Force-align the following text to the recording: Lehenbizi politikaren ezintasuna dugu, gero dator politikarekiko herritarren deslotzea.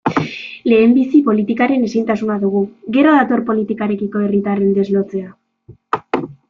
Lehenbizi 0.71 1.19
politikaren 1.27 1.85
ezintasuna 1.89 2.39
dugu, 2.45 2.63
gero 2.99 3.13
dator 3.19 3.47
politikarekiko 3.51 4.27
herritarren 4.27 4.75
deslotzea. 4.81 5.33